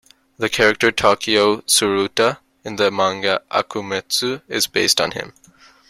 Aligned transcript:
The 0.39 0.49
character 0.49 0.91
"Takeo 0.91 1.57
Tsuruta" 1.67 2.39
in 2.63 2.77
the 2.77 2.89
manga 2.89 3.41
"Akumetsu" 3.51 4.41
is 4.47 4.65
based 4.65 4.99
on 4.99 5.11
him. 5.11 5.31